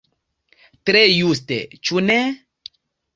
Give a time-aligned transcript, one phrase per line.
[0.89, 1.57] Tre juste,
[1.89, 2.17] ĉu ne?